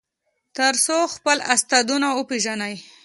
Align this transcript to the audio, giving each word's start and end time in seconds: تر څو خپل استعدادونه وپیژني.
تر 0.57 0.73
څو 0.85 0.97
خپل 1.15 1.37
استعدادونه 1.53 2.07
وپیژني. 2.13 2.75